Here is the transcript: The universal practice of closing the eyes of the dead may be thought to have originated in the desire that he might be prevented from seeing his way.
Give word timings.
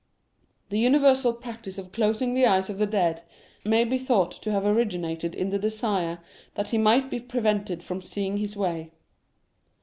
The 0.69 0.79
universal 0.79 1.31
practice 1.31 1.77
of 1.77 1.91
closing 1.91 2.33
the 2.33 2.47
eyes 2.47 2.71
of 2.71 2.79
the 2.79 2.87
dead 2.87 3.21
may 3.63 3.83
be 3.83 3.99
thought 3.99 4.31
to 4.41 4.49
have 4.51 4.65
originated 4.65 5.35
in 5.35 5.51
the 5.51 5.59
desire 5.59 6.17
that 6.55 6.69
he 6.71 6.79
might 6.79 7.11
be 7.11 7.19
prevented 7.19 7.83
from 7.83 8.01
seeing 8.01 8.37
his 8.37 8.57
way. 8.57 8.89